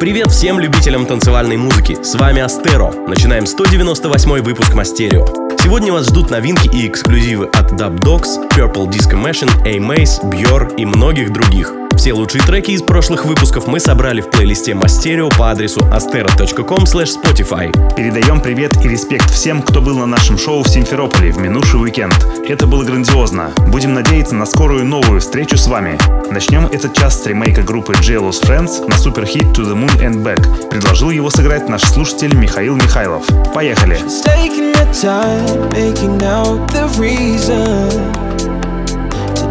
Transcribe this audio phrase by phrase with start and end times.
[0.00, 2.00] Привет всем любителям танцевальной музыки.
[2.00, 2.92] С вами Астеро.
[3.08, 5.26] Начинаем 198 выпуск Мастерио.
[5.60, 10.86] Сегодня вас ждут новинки и эксклюзивы от Dub Dogs, Purple Disco Machine, A-Mace, Björ и
[10.86, 11.74] многих других.
[11.98, 17.72] Все лучшие треки из прошлых выпусков мы собрали в плейлисте Мастерио по адресу astero.com spotify.
[17.96, 22.14] Передаем привет и респект всем, кто был на нашем шоу в Симферополе в минувший уикенд.
[22.48, 23.50] Это было грандиозно.
[23.66, 25.98] Будем надеяться на скорую новую встречу с вами.
[26.30, 30.68] Начнем этот час с ремейка группы Jealous Friends на суперхит To The Moon and Back.
[30.68, 33.26] Предложил его сыграть наш слушатель Михаил Михайлов.
[33.52, 33.98] Поехали!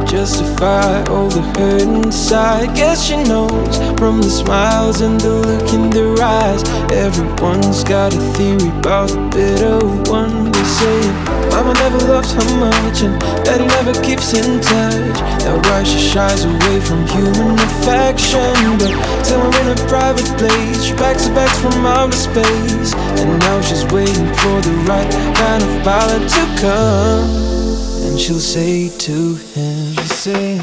[0.08, 2.76] Justify all the hurt inside.
[2.76, 6.64] Guess she knows from the smiles and the look in their eyes.
[6.92, 9.80] Everyone's got a theory about the bitter
[10.12, 10.52] one.
[10.52, 11.00] They say
[11.52, 15.18] Mama never loved her much, and Daddy never keeps in touch.
[15.44, 18.78] That's why she shies away from human affection.
[18.80, 18.94] But
[19.28, 20.84] we're in a private place.
[20.86, 25.62] She packs her bags from outer space, and now she's waiting for the right kind
[25.64, 27.58] of pilot to come.
[28.08, 29.77] And she'll say to him,
[30.18, 30.60] say,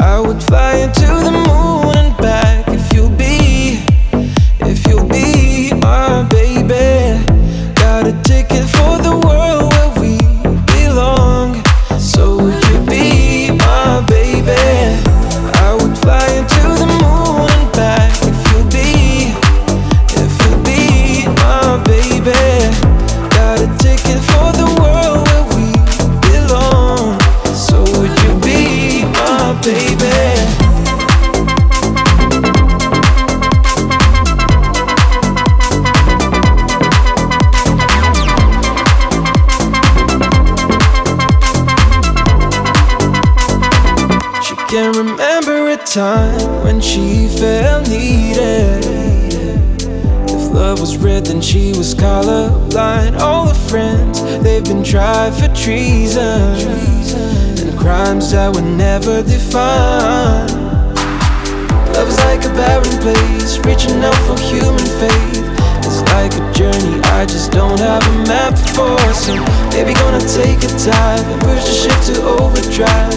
[0.00, 3.80] I would fly into the moon and back if you'll be,
[4.60, 7.24] if you'll be my baby.
[7.74, 9.67] Got a ticket for the world
[54.58, 56.66] they've been tried for treason
[57.62, 60.50] and crimes that were never defined.
[61.94, 65.46] Love is like a barren place, reaching out for human faith.
[65.86, 68.98] It's like a journey I just don't have a map for.
[69.14, 69.38] So,
[69.70, 73.14] baby, gonna take a dive and push the ship to overdrive.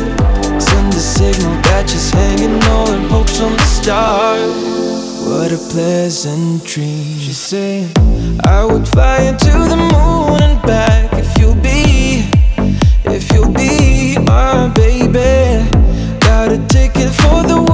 [0.62, 5.26] Send a signal that she's hanging all her hopes on the stars.
[5.26, 7.18] What a pleasant dream.
[7.18, 7.90] She's saying,
[8.44, 11.11] I would fly into the moon and back
[17.48, 17.71] the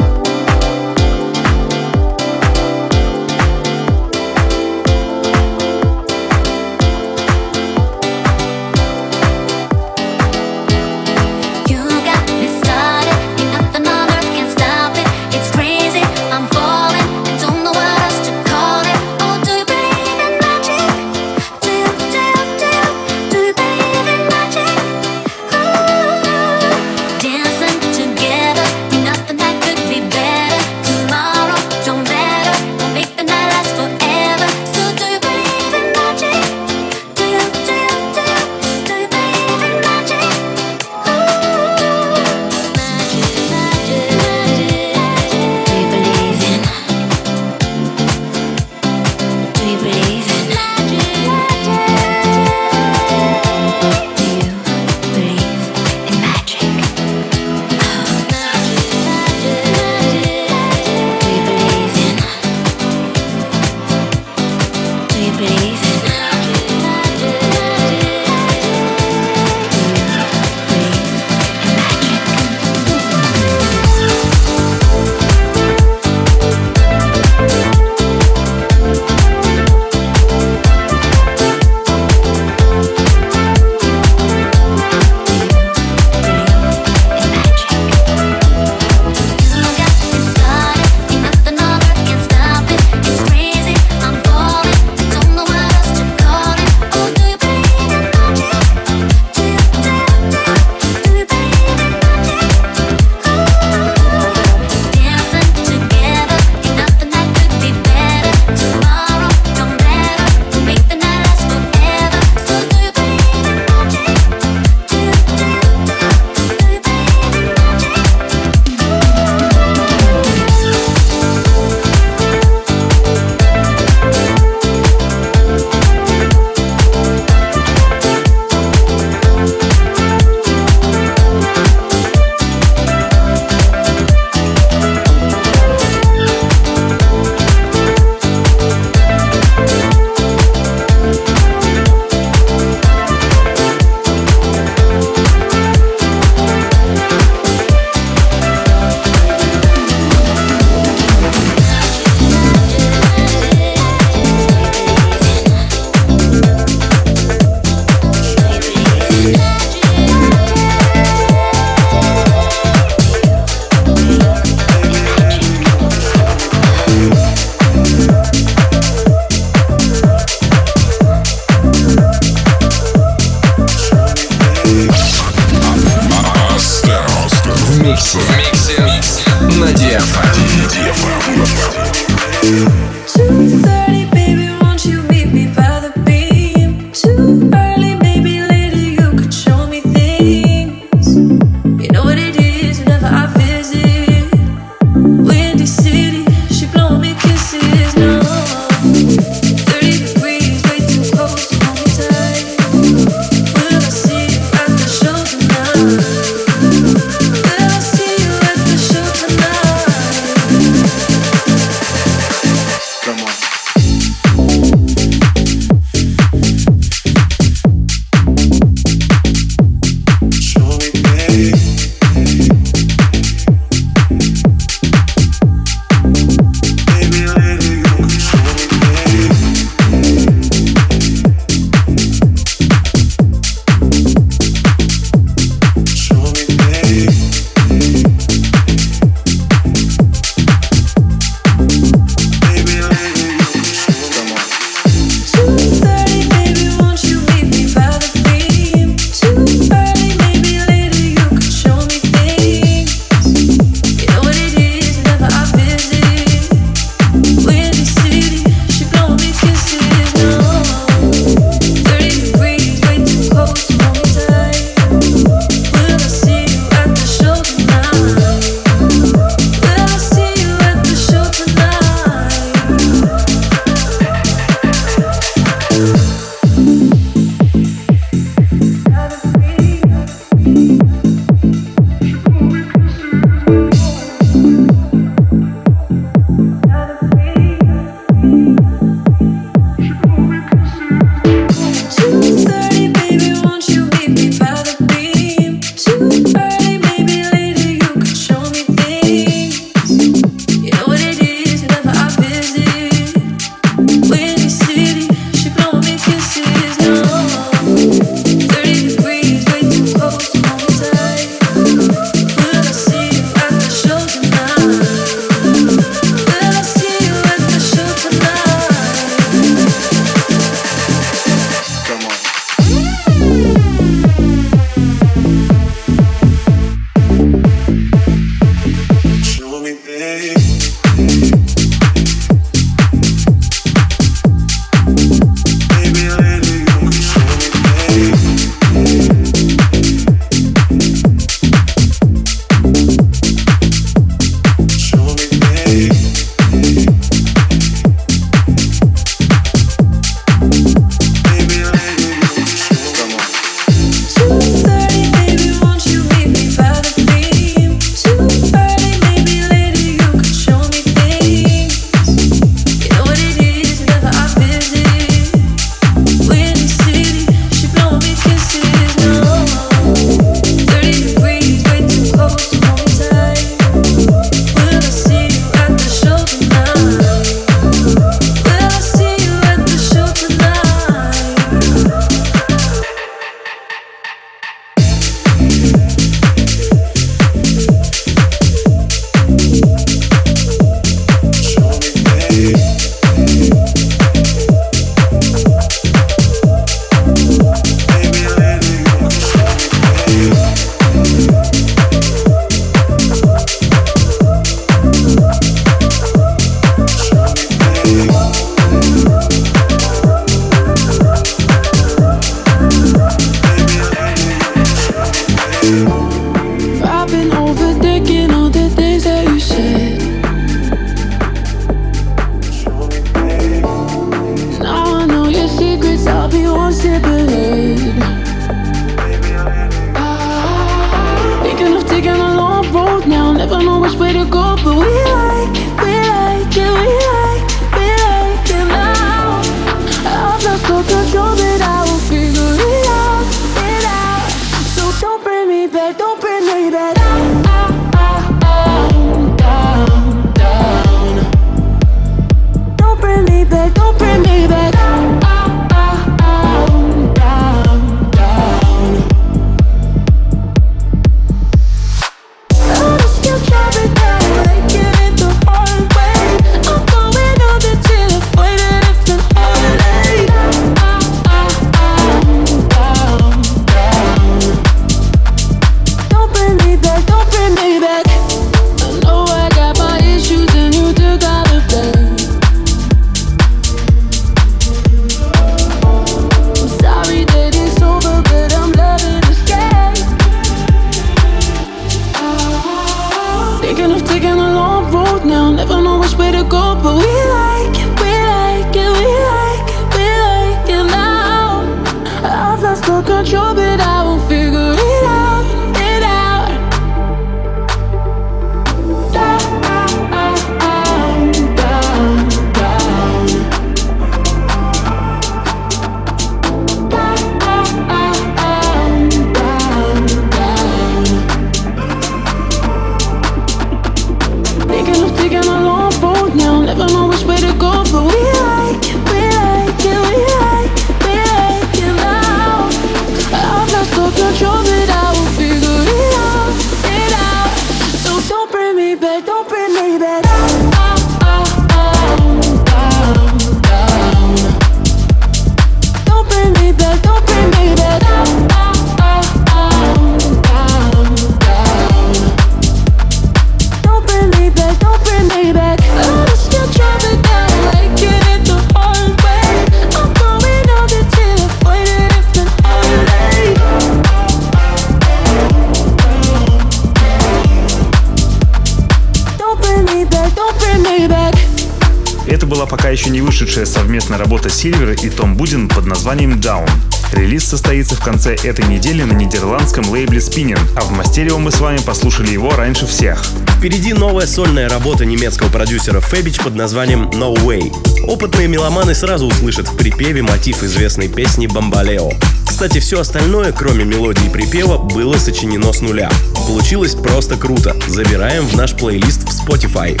[574.48, 576.70] Сильвер и Том Будин под названием Down.
[577.12, 581.60] Релиз состоится в конце этой недели на нидерландском лейбле Spinning, а в Мастерио мы с
[581.60, 583.22] вами послушали его раньше всех.
[583.58, 587.72] Впереди новая сольная работа немецкого продюсера Фебич под названием No Way.
[588.06, 592.12] Опытные меломаны сразу услышат в припеве мотив известной песни «Бомбалео».
[592.46, 596.10] Кстати, все остальное, кроме мелодии припева, было сочинено с нуля.
[596.46, 597.76] Получилось просто круто.
[597.88, 600.00] Забираем в наш плейлист в Spotify.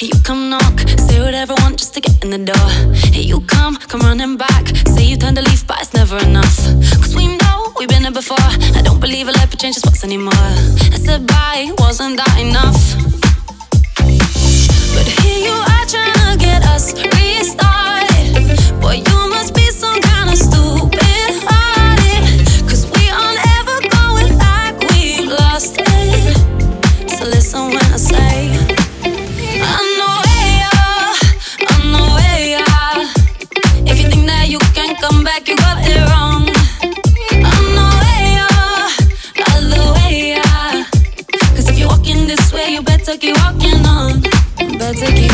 [0.00, 0.80] You come, you come knock.
[0.98, 2.70] Say whatever want just to get in the door.
[3.12, 4.66] You come, come running back.
[4.88, 6.56] Say you turned a leaf, but it's never enough.
[7.00, 8.36] Cause we know we've been here before.
[8.40, 10.32] I don't believe a life will change spots anymore.
[10.34, 12.80] I said bye, wasn't that enough?
[14.94, 18.80] But here you are trying to get us restarted.
[18.80, 20.73] Boy, you must be some kind of stupid
[44.94, 45.33] take it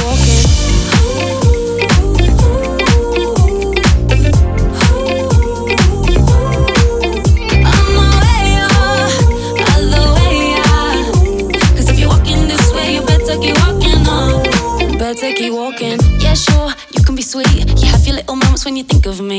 [18.60, 19.38] goosebumps when you think of me.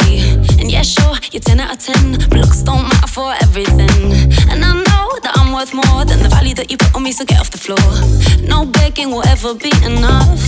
[0.59, 4.13] And yeah, sure, you're 10 out of 10, but looks don't matter for everything.
[4.49, 7.11] And I know that I'm worth more than the value that you put on me,
[7.11, 7.79] so get off the floor.
[8.47, 10.41] No begging will ever be enough.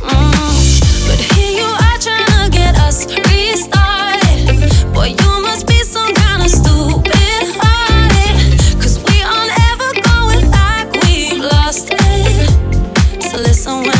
[0.00, 1.08] Mm.
[1.08, 4.94] But here you are trying to get us restarted.
[4.94, 8.36] Boy, you must be some kind of stupid hearted.
[8.80, 13.22] Cause we aren't ever going back, We've lost it.
[13.22, 13.97] So listen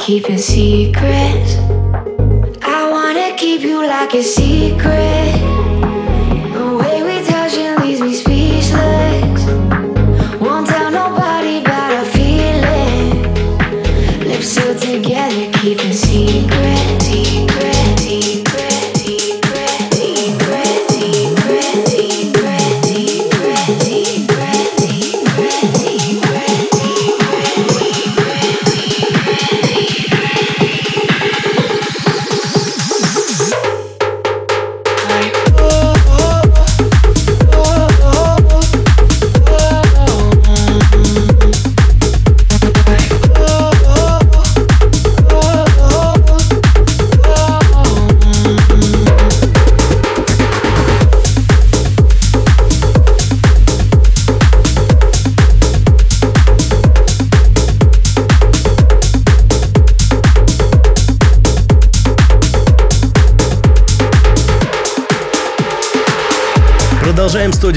[0.00, 1.56] keeping secrets.
[2.62, 5.09] I wanna keep you like a secret.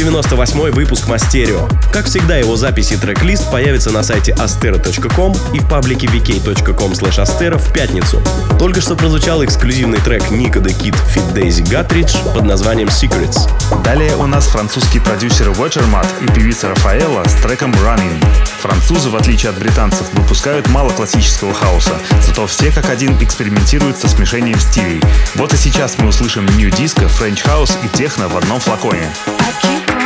[0.04, 1.66] 98 выпуск Мастерио.
[1.94, 7.72] Как всегда, его записи трек-лист появятся на сайте astero.com и в паблике vk.com astero в
[7.72, 8.22] пятницу.
[8.60, 13.50] Только что прозвучал эксклюзивный трек Ника The Kid Fit Daisy Guttridge под названием Secrets.
[13.82, 18.22] Далее у нас французский продюсер Watchermat и певица Рафаэла с треком Running.
[18.62, 21.94] Французы, в отличие от британцев, выпускают мало классического хаоса,
[22.26, 25.02] зато все как один экспериментируют со смешением стилей.
[25.36, 29.10] Вот и сейчас мы услышим New Disco, French House и техно в одном флаконе.
[29.46, 30.03] I keep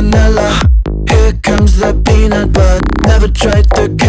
[0.00, 0.48] vanilla.
[1.10, 2.80] Here comes the peanut butter.
[3.06, 4.07] Never tried to get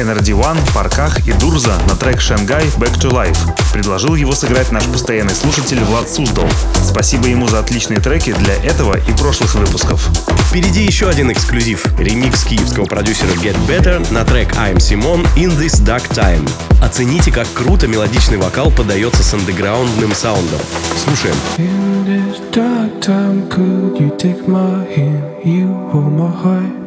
[0.00, 3.38] Energy One, Парках и Дурза на трек «Шангай Back to Life».
[3.72, 6.48] Предложил его сыграть наш постоянный слушатель Влад Суздал.
[6.82, 10.08] Спасибо ему за отличные треки для этого и прошлых выпусков.
[10.48, 11.86] Впереди еще один эксклюзив.
[11.98, 16.48] Ремикс киевского продюсера Get Better на трек «I'm Simon In This Dark Time».
[16.82, 20.60] Оцените, как круто мелодичный вокал подается с андеграундным саундом.
[21.04, 21.36] Слушаем.
[21.58, 25.44] In this dark time, could you take my hand?
[25.44, 26.79] You hold my heart.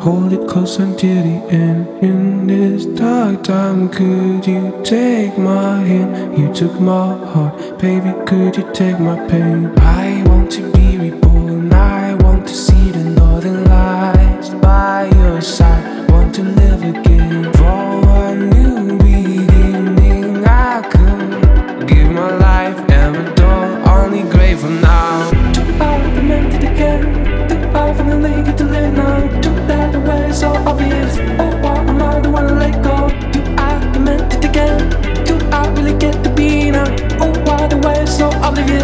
[0.00, 1.88] Hold it close until the end.
[2.02, 6.38] In this dark time, could you take my hand?
[6.38, 8.12] You took my heart, baby.
[8.26, 9.72] Could you take my pain?
[9.78, 10.15] I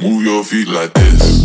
[0.00, 1.37] Move your feet like this.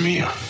[0.00, 0.49] Sola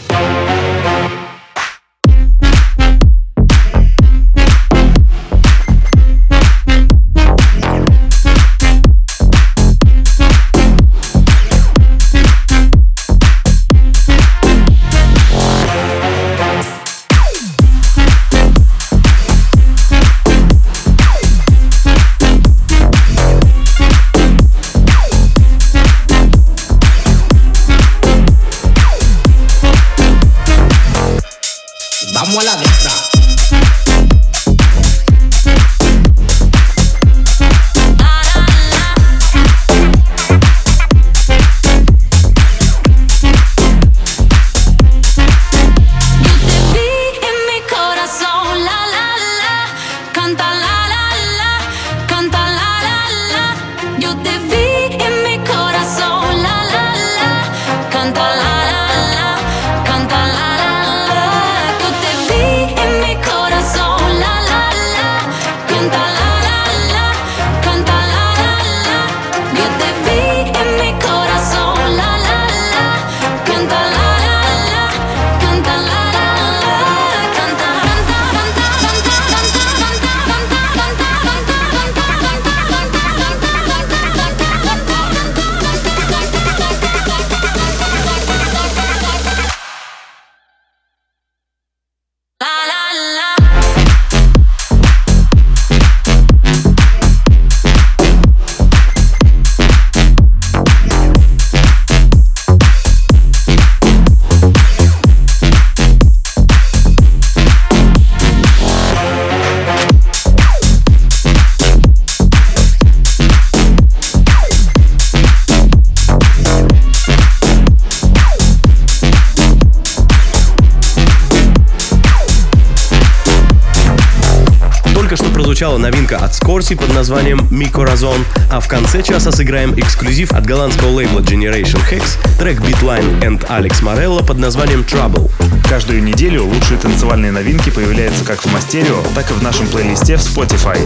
[126.31, 127.41] от Скорси под названием
[127.73, 132.03] Corazon, а в конце часа сыграем эксклюзив от голландского лейбла Generation Hex,
[132.39, 135.31] трек Beatline and Alex Morello под названием Trouble.
[135.69, 140.21] Каждую неделю лучшие танцевальные новинки появляются как в Мастерио, так и в нашем плейлисте в
[140.21, 140.79] Spotify.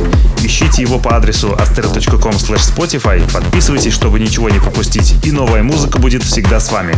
[0.42, 6.22] Ищите его по адресу astero.com spotify, подписывайтесь, чтобы ничего не пропустить, и новая музыка будет
[6.22, 6.94] всегда с вами.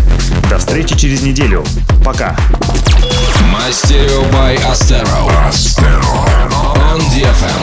[0.49, 1.65] До встречи через неделю.
[2.05, 2.37] Пока!
[3.52, 5.28] Мастерио by Astero.
[6.90, 7.62] On DFM.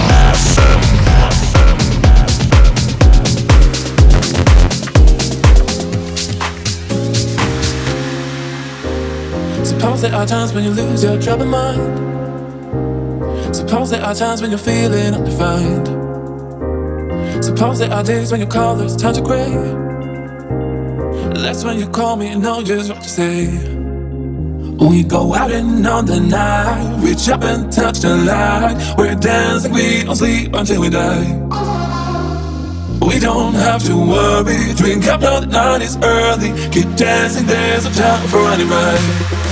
[9.65, 11.99] Suppose there are times when you lose your troubled mind.
[13.55, 15.87] Suppose there are times when you're feeling undefined.
[17.45, 19.51] Suppose there are days when your colors turn to gray.
[21.43, 23.72] That's when you call me and know just what to say.
[24.84, 28.96] We go out and on the night, reach up and touch the light.
[28.98, 31.40] We're dancing, we don't sleep until we die.
[33.02, 36.52] We don't have to worry, drink up, now the night is early.
[36.72, 39.43] Keep dancing, there's no time for running right.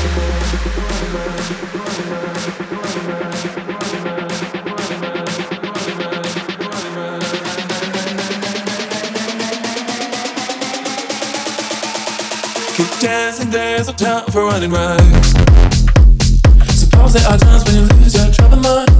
[13.83, 15.25] There's no time for running right.
[16.69, 18.90] Suppose there are times when you lose your troubled mind.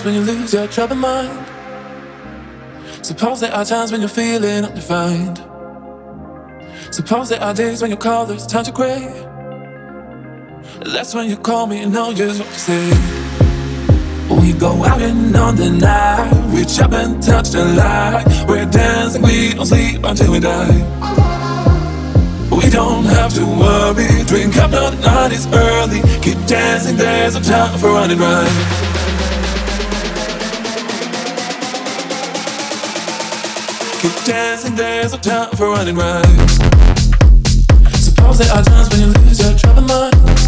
[0.00, 1.46] Times when you lose your troubled mind.
[3.02, 5.38] Suppose there are times when you're feeling undefined.
[6.90, 9.26] Suppose there are days when your colors turn to gray.
[10.92, 12.90] That's when you call me and know just what to say.
[14.30, 18.24] We go out and on the night, reach up and touch the light.
[18.48, 20.78] We're dancing, we don't sleep until we die.
[22.50, 26.00] We don't have to worry, drink up, the night is early.
[26.20, 28.89] Keep dancing, there's no time for running right.
[34.00, 36.24] Keep dancing, there's no time for running right.
[37.92, 40.39] Suppose there are times when you lose your troubled mind.